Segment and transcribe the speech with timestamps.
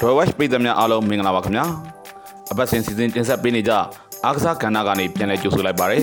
[0.00, 1.66] Dwell Watch ပြည်သူများအားလုံးမင်္ဂလာပါခင်ဗျာ
[2.50, 3.72] အပတ်စဉ်စီစဉ်တင်ဆက်ပေးနေကြ
[4.24, 6.00] အားကစားကဏ္ဍကနေပြန်လည်ကြိုဆိုလိုက်ပါရစေ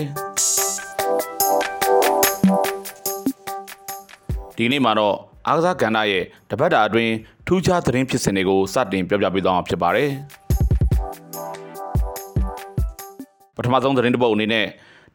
[4.57, 5.15] ဒီနေ့မှာတော့
[5.47, 7.11] အားကစားကဏ္ဍရဲ့တပတ်တာအတွင်း
[7.47, 10.09] ထူးခြားသတင်းဖြစ်စဉ်တွေကိုစတင်ပြောပြပေးသွားမှာဖြစ်ပါတယ်
[13.55, 14.65] ပထမဆုံးသတင်းတစ်ပုဒ်အနေနဲ့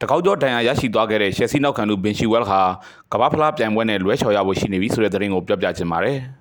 [0.01, 2.61] တကောက်ကျော်ဒဏ်ရာရရှိသွားခဲ့တဲ့ရှယ်ဆီနောက်ခံလူဘင်ရှီဝဲလ်ဟာ
[3.13, 6.19] ကမ္ဘာဖလားပြိုင်ပွဲနဲ့လွဲချော်ရဖို့ရှိနေပြီဆိုတဲ့သတင်းကိုပြောပြချင်ပါတယ်။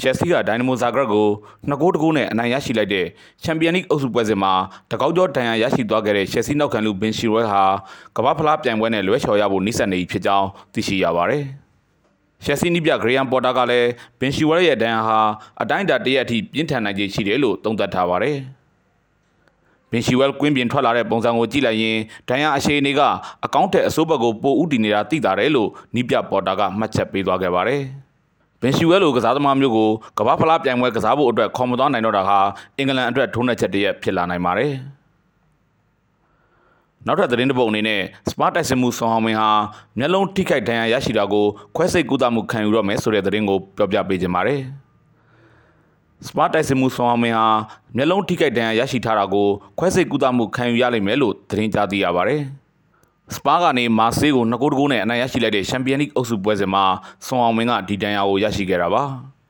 [0.00, 1.28] ရှယ်ဆီကဒိုင်နမိုဇာဂရက်ကို
[1.68, 3.06] 2ဂိုးတကူနဲ့အနိုင်ရရှိလိုက်တဲ့
[3.42, 4.52] ချန်ပီယံလိအုပ်စုပွဲစဉ်မှာ
[4.90, 7.62] တကောက်ကျော်ဒဏ်ရာရရှိသွားခဲ့တဲ့ရှယ်ဆီနောက်ခံလူဘင်ရှီဝဲလ်ဟာ
[8.16, 11.44] ကမ္ဘာဖလားပြိုင်ပွဲနဲ့လွဲချော်ရဖို့နှိစက်နေပြီဖြစ်ကြောင်းသိရှိရပါတယ်။
[12.44, 13.88] ရှယ်ဆီနီးပြဂရီယန်ပေါ်တာကလည်း
[14.20, 15.20] ဘင်ရှီဝဲလ်ရဲ့ဒဏ်ရာဟာ
[15.62, 18.36] အတိုင်းအတာတရက်အထိပြင်းထန်နိုင်ခြေရှိတယ်လို့သုံးသပ်ထားပါတယ်။
[19.90, 23.00] ဘင်ရှီဝဲလ်ကွင်းပြင်ထွက်လာတဲ့ပုံစံကိုကြည့်လိုက်ရင်ဒဏ်ရာအရှိန်တွေက
[23.44, 27.82] အကောင့်တဲ့အစိုးဘက်ကိုပိုဥတည်နေတာသိတာတယ်လို့နီးပြပေါ်တာကမှတ်ချက်ပေးသွားခဲ့ပါတယ်။
[28.62, 32.38] ဘင်ရှီဝဲလိုကစားသမားမျိုးကိုကမ္ဘာဖလားပြိုင်ပွဲကစားဖို့အတွက်ခေါ်မသွားနိုင်တော့တာဟာ
[32.78, 34.72] အင်္ဂလန်အတွက်ထိုးနှက်ချက်တည်းဖြစ်လာနိုင်ပါတယ်။
[37.06, 39.50] နောက်ထပ်သတင်းတစ်ပုဒ်အနေနဲ့စပါတိုက်စမှုဆောင်းအောင်မင်းဟာ
[39.98, 41.46] မျက်လုံးထိခိုက်ဒဏ်ရာရရှိတာကို
[41.76, 44.60] ခွဲစိတ်ကူးသမှုခံယူတော့မယ်ဆိုတဲ့သတင်းကိုပြောပြပေးခြင်းပါတယ်။
[46.26, 47.46] စပါတိုက်စစ်မှုဆောင်အောင်မင်းဟာ
[47.96, 52.42] မျက်လုံးထိခိုက်ဒဏ်ရာရရှိထားတာကိုခွဲစိတ်ကူးသမှုခံယူရလိမ့်မယ်လို့သတင်းကြားသိရပါတယ်။
[53.36, 56.84] စပါကနေမာဆေးကို2ဂိုးတဂိုးနဲ့အနိုင်ရရှိလိုက်တဲ့ချန်ပီယံလိအုပ်စုပွဲစဉ်မှာ
[57.26, 59.04] ဆောင်အောင်မင်းကဒီဒဏ်ရာကိုရရှိခဲ့တာပါ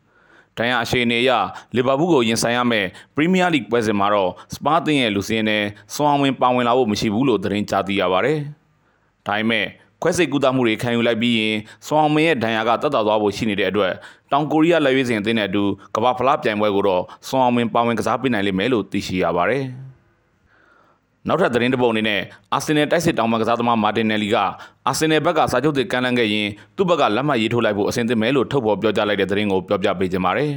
[0.59, 1.31] ။ဒဏ်ရာအရှိန်နေအရ
[1.75, 5.63] လီဗာပူးကိုရင်ဆိုင်ရမယ့်ပရီးမီးယားလိပွဲစဉ်မှာတော့စပါသင်းရဲ့လူစင်းနဲ့
[5.95, 8.39] ဆောင်အောင်မင်းပါဝင်လာဖို့မရှိဘူးလို့သတင်းကြားသိရပါတယ်။
[9.27, 9.67] ဒါပေမဲ့
[10.03, 11.57] ခွဲစိတ်ကူးသမှုတွေခံယူလိုက်ပြီးရင်
[11.87, 13.93] ဆွမ်အောင်မင်းရဲ့ဒဏ်ရာကတက်တာသွားဖို့ရှိနေတဲ့အတွက်
[14.33, 15.65] တောင်ကိုရီးယားလက်ရွေးစင်အသင်းနဲ့အတူ
[15.97, 19.65] ကမ္ဘာဖလားပြိုင်ပွဲကိုတော့ဆွမ်အောင်မင်းပါဝင်ကစားပေးနိုင်လိမ့်မယ်လို့သိရှိရပါတယ်။
[21.29, 22.21] နောက်ထပ်သတင်းတစ်ပုဒ်အနေနဲ့
[22.55, 24.37] အာဆင်နယ်တိုက်စစ်တောင်ပန်ကစားသမားမာတင်နယ်လီက
[24.89, 30.51] အာဆင်နယ်ဘက်ကစာချုပ်တွေကမ်းလှမ်းခဲ့ရင်သူ့ဘက်ကလက်မှတ်ရေးထိုးလိုက်ဖို့အဆင်သင့်မယ်လို့ထုတ်ဖော်ပြောကြားလိုက်တဲ့သတင်းကိုပြောပြပေးခြင်းပါတယ်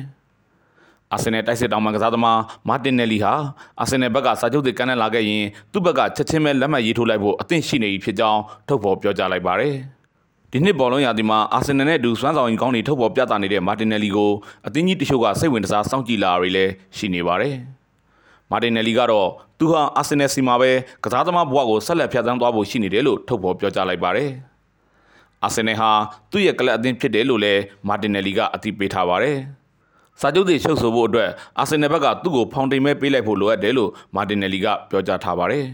[1.14, 3.34] ။အာဆင်နယ်တိုက်စစ်တောင်မှကစားသမားမာတင်နယ်လီဟာ
[3.80, 9.74] အာဆင်နယ်ဘက်ကစာချုပ်တွေကမ်းလှမ်းလာခဲ့ရင်သူ့ဘက်ကချက်ချင်းပဲလက်မှတ်ရေးထိုးလိုက်ဖို့အသင့်ရှိနေပြီဖြစ်ကြောင်းထုတ်ဖော်ပြောကြားလိုက်ပါတယ်။
[10.52, 14.32] ဒီနှစ်ဘောလုံးရာသီမှာအာဆင်နယ်နဲ့အတူစွမ်းဆောင်ရည်ကောင်းတွေထုတ်ဖော်ပြသနေတဲ့မာတင်နယ်လီကို
[14.68, 17.56] အသင်းကြီးတချို့ကစိတ်ဝင်စားစောင့်ကြည့်လာရလည်းရှိနေပါတယ်။
[18.52, 19.28] မာတင်နယ်လီကတော့
[19.60, 20.72] သူဟာအာဆင်နယ်စီမှာပဲ
[21.04, 24.30] ကစားသမားဘဝကိုဆက်လက်ဖြတ်သန်းသွားဖို့ရှိနေတယ်လို့ထုတ်ဖော်ပြောကြားလိုက်ပါတယ်။
[25.44, 25.90] အာဆင်နယ်ဟာ
[26.32, 29.38] သူ့ရဲ့ကလပ်အသင်းဖြစ်တယ်လို့လည်းမာတင်နယ်လီကအသိပေးထားပါတယ်။
[30.22, 31.30] စာချုပ်တွေချုပ်ဆိုဖို့အတွက်
[31.60, 35.66] အာဆင်နယ်ဘက်ကသူ့ကိုဖောင်တိန်မဲပေးလိုက်ဖို့လိုအပ်တယ်လို့မာတင်နယ်လီကပြောကြားထားပါတယ်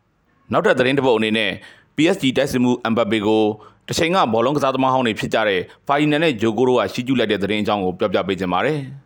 [0.52, 1.50] ။နောက်ထပ်သတင်းတစ်ပုဒ်အနေနဲ့
[1.96, 3.44] PSG တိုက်စစ်မှုအမ်ဘပေကို
[3.88, 8.80] တချိန်ကဘောလုံးကစားသမားဟောင်းတွေဖြစ်ကြတဲ့ဖာဒီနန်နဲ့ဂျိုကိုရိုကရှီကျူးလိုက်တဲ့သတင်းအကြောင်းကိုပြောပြပေးခြင်းပါတယ်။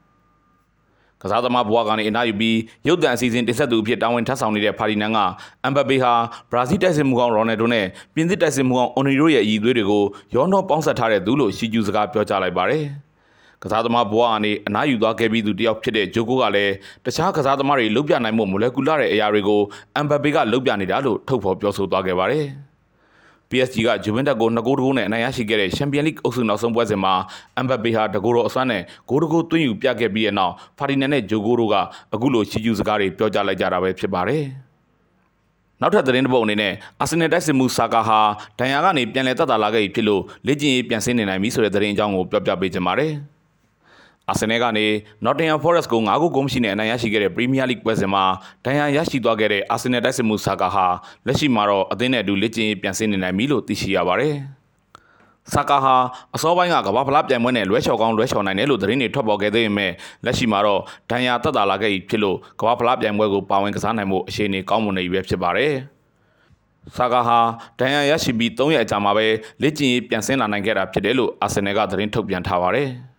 [1.22, 2.58] ကစားသမားဘွားကနေအနားယူပြီး
[2.88, 5.18] ရုပ်တံအစီအစဉ်တင်ဆက်သူအဖြစ်တာဝန်ထမ်းဆောင်နေတဲ့ဖာဒီနန်က
[5.64, 6.12] အမ်ဘပေဟာ
[6.50, 10.04] ဘရာဇီးတိုက်စစ်မှုကောင်ရိုနယ်ဒိုနဲ့ပြင်သစ်တိုက်စစ်မှုကောင်အွန်နီရိုရဲ့အည်သွေးတွေကို
[10.34, 12.84] ရောနှောပေါင်းဆက်ထားတဲ့သူလို့ရှီကျူးစကားပြောကြားလိုက်ပါတယ်။
[13.62, 16.72] ကစားသမားဘဝအနေအနားယူသွားခဲ့ပြီးသူတယောက်ဖြစ်တဲ့ဂျိုကိုကလည်း
[17.04, 19.60] တခြားကစားသမားတွေလုပြနိုင်မှုမိုလက်ကူလာတဲ့အရာတွေကို
[19.96, 22.46] အမ်ဘပေကလုပြနေတာလို့ထုတ်ဖော်ပြောဆိုသွားခဲ့ပါတယ်။
[23.50, 27.14] PSG ကဂျူဗင်တက်ကို2ဂိုးတဂိုးနဲ့အနိုင်ရရှိခဲ့တဲ့ချန်ပီယံလိအုပ်စုနောက်ဆုံးပွဲစဉ်မှာ
[27.56, 31.76] အမ်ဘပေဟာတကိုယ်တော်အစွမ်းနဲ့ဂိုးတဂိုးသွင်းယူပြခဲ့ပြီးတဲ့နောက်ဖာဒီနန်နဲ့ဂျိုကိုတို့က
[32.14, 34.44] အခုလိုချီကျူးစကားတွေပြောကြားလိုက်ကြတာပဲဖြစ်ပါတယ်။
[35.80, 38.20] နောက်ထပ်သတင်းတစ်ပုဒ်အနေနဲ့အာဆင်နယ်တိုက်စစ်မှုဆာကာဟာ
[38.58, 43.12] ဒဏ်ရာကနေပြန်လည်တက်တာလာခဲ့ပြီဖြစ်လို့လက်ကျင်ရေးပြန်ဆင်းနေနိုင်ပြီဆိုတဲ့သတင်းအကြောင်းကိုပြောပြပေးချင်ပါတယ်။
[44.30, 44.86] အာဆင်နယ်ကနေ
[45.24, 48.24] Nottingham Forest ကို9ဂိုးဂိုးမရှိနဲ့အနိုင်ရရှိခဲ့တဲ့ Premier League ပွဲစဉ်မှာ
[48.64, 50.86] ဒဏ်ရာရရှိသွားခဲ့တဲ့အာဆင်နယ်တိုက်စစ်မှုဆာကာဟာ
[51.26, 54.34] လက်ရှိမှာတော့အသင်းနဲ့အတူလက်ကျင်းပြန်ဆင်းနေနိုင်ပြီလို့သိရှိရပါတယ်။
[55.52, 55.94] ဆာကာဟာ
[56.34, 59.92] အစောပိုင်းကကမ္ဘာဖလားပြိုင်ပွဲနဲ့လွဲချော်ကောင်းလွဲချော်နိုင်တယ်လို့သတင်းတွေထွက်ပေါ်ခဲ့သေးပေမဲ့
[60.24, 60.80] လက်ရှိမှာတော့
[61.10, 65.72] ဒဏ်ရာတက်တာလာခဲ့ပြီဖြစ်လို့ကမ္ဘာဖလားပြိုင်ပွဲကိုပါဝင်ကစားနိုင်မှုအခြေအနေကောင်းမွန်နေပြီဖြစ်ပါတယ်။
[66.96, 67.38] ဆာကာဟာ
[67.80, 69.26] ဒဏ်ရာရရှိပြီး3ရက်အကြာမှာပဲ
[69.62, 72.90] လက်ကျင်းပြန်ဆင်းလာနိုင်ခဲ့တာဖြစ်တယ်လို့အာဆင်နယ်ကသတင်းထုတ်ပြန်ထားပါတယ်။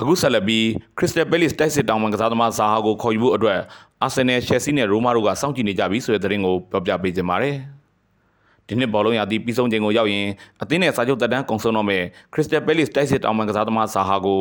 [0.00, 0.64] အခုဆက်လက်ပြီး
[0.96, 3.58] Crystal Palace တိုက်စစ်တောင်ပန်ကစားသမားဇာဟာကိုခေါ်ယူဖို့အတွက်
[4.06, 7.56] Arsenal, Chelsea နဲ့ Roma တို့ကစောင့်ကြည့်နေကြပြီဆိုတဲ့သတင်းကိုပြောပြပေးကြပါမယ်။
[8.66, 10.26] ဒီနှစ်ဘောလုံးရာသီပြီးဆုံးချိန်ကိုရောက်ရင်
[10.62, 14.40] အသင်းနဲ့စာချုပ်တက်တန်းကုန်ဆုံးတော့မယ် Crystal Palace တိုက်စစ်တောင်ပန်ကစားသမားဇာဟာကို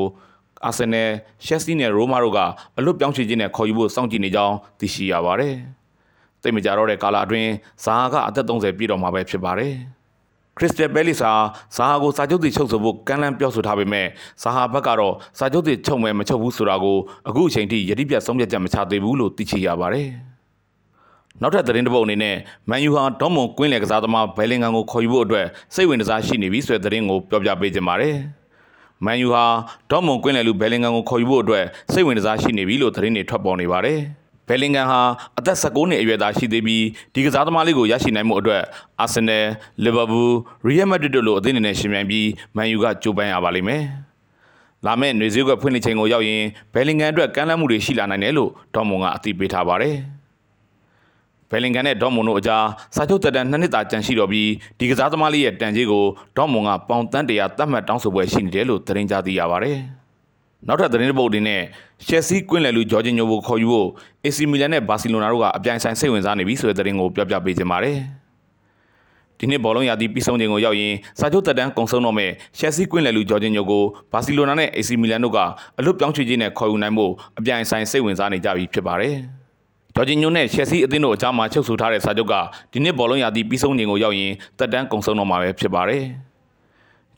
[0.68, 1.10] Arsenal,
[1.46, 2.40] Chelsea နဲ့ Roma တို့က
[2.78, 5.56] အလွတ်ပြောင်းချခြင်းနဲ့ခေါ်ယူဖို့စောင့်ကြည့်နေကြောင်းသိရှိရပါတယ်။
[6.42, 7.50] သိမကြတော့တဲ့ကာလအတွင်း
[7.84, 9.74] ဇာဟာကအသက်30ပြည့်တော်မှာပဲဖြစ်ပါတယ်။
[10.58, 11.32] ခရစ္စတယ်ဘဲလီစာ
[11.76, 14.08] ဇာဟာကိုစာချုပ်တွေချုပ်ဆိုဖို့ကမ်းလှမ်းပြောဆိုထားပေမဲ့
[14.44, 16.98] ဇာဟာဘက်ကတော့စာချုပ်တွေချုပ်မယ်မချုပ်ဘူးဆိုတာကို
[17.30, 20.10] အခုအချိန်ထိယတိပြတ်ဆုံးဖြတ်ချက်မချသေးဘူးလို့သိချရပါတယ်။
[21.42, 22.36] နောက်ထပ်သတင်းတစ်ပုဒ်အနေနဲ့
[22.70, 28.16] မန်ယူဟာဒေါမွန်ကွင်းလယ်ကစားသမားဘယ်လင်ဂန်ကိုခေါ်ယူဖို့အတွက်စိတ်ဝင်စားရှိနေပြီဆိုတဲ့သတင်းကိုပြောပြပေးခြင်းပါတယ်။
[29.06, 29.46] မန်ယူဟာ
[29.92, 34.00] ဒေါမွန်ကွင်းလယ်လူဘယ်လင်ဂန်ကိုခေါ်ယူဖို့အတွက်စိတ်ဝင်စားရှိနေပြီလို့သတင်းတွေထွက်ပေါ်နေပါတယ်။
[34.48, 35.02] ဘယ်လင်ဂန်ဟာ
[35.38, 38.62] အသက်19နှစ်အရွယ်သားရှိသေးပြီးဒီကစားသမားလေးကိုရရှိနိုင်မှုအတွက်
[39.02, 39.46] အာဆင်နယ်၊
[39.84, 40.30] လီဗာပူး၊
[40.68, 43.84] ရီယယ်မက်ဒရစ်တို့လိုအသင်းတွေနဲ့ရှင်ပြိုင်ပြီးမန်ယူကကြိုးပမ်းရပါလိမ့်မယ်။
[44.86, 46.44] လာမယ့်ຫນွေစည်းကွက်ဖွင့်လှစ်ချိန်ကိုရောက်ရင်
[46.74, 49.96] ဘယ်လင်ဂန်အတွက်ကမ်းလှမ်းမှုတွေရှိလာနိုင်တယ်လို့ဒေါ်မွန်ကအသိပေးထားပါတယ်။
[51.50, 52.66] ဘယ်လင်ဂန်နဲ့ဒေါ်မွန်တို့အကြား
[52.96, 54.50] စာချုပ်တက်တန်နှစ်နှစ်တာကြန့်ရှိတော့ပြီး
[54.80, 56.06] ဒီကစားသမားလေးရဲ့တန်ကြီးကို
[56.38, 59.78] ဒေါ်မွန်ကပေါင်တန်းတရာတတ်မှတ်တောင်းဆိုပွဲရှိနေတယ်လို့သတင်းကြားသိရပါတယ်။
[60.68, 61.62] နောက်ထပ်သတင်းတစ်ပုဒ်အနေနဲ့
[62.06, 63.90] ရှယ်ဆီကွင်းလယ်လူဂျော်ဂျင်ညိုကိုခေါ်ယူဖို့
[64.24, 67.98] AC မီလန်နဲ့ဘာစီလိုနာတို့ကအပြိုင်ဆိုင်စိတ်ဝင်စားနေပြီဆိုတဲ့သတင်းကိုပြောပြပေးချင်ပါတယ်။
[69.38, 75.40] ဒီနှစ်ဘောလုံးရာသီပြီးဆုံးချိန်ကိုရောက်ရင်စာချုပ်တက်တန်းကုံဆုံးတော့မဲ့ရှယ်ဆီကွင်းလယ်လူဂျော်ဂျင်ညိုကိုဘာစီလိုနာနဲ့ AC မီလန်တို့က
[75.80, 79.16] အလွတ်ပြောင်းချခြင်းနဲ့ခေါ်ယူနိုင်ဖို့အပြိုင်ဆိုင်စိတ်ဝင်စားနေကြပြီဖြစ်ပါတယ်။
[79.96, 82.34] ဂျော်ဂျင်ညိုနဲ့ရှယ်ဆီအသင်းတို့အကြားမှာချုပ်ဆိုထားတဲ့စာချုပ်က
[82.72, 86.04] ဒီနှစ်ဘောလုံးရာသီပြီးဆုံးချိန်ကိုရောက်ရင်တက်တန်းကုံဆုံးတော့မှာပဲဖြစ်ပါတယ်။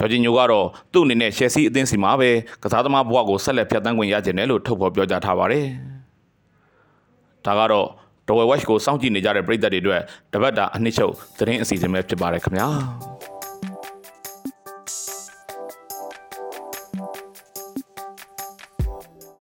[0.03, 2.29] ဂျော်ဂျင်ညိုကတော့သူ့အနေနဲ့ရှယ်ဆီအသင်းစီမှာပဲ
[2.63, 5.65] ကစားသမားဘဝကိုဆက်လက်ဖျက်ဆီးခွင့်ရကျင်တယ်လို့ထုတ်ဖော်ပြောကြားထားပါတယ်။
[7.45, 7.87] ဒါကတော့
[8.27, 10.01] တော်ဝဲဝက်ကိုစောင့်ကြည့်နေကြတဲ့ပရိသတ်တွေအတွက်
[10.33, 12.67] တပတ်တာအနှစ်ချုပ်သတင်းအစီအစဉ်ပဲဖြစ်ပါတယ်ခင်ဗျာ။